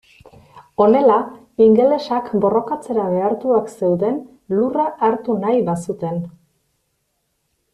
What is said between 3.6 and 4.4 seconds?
zeuden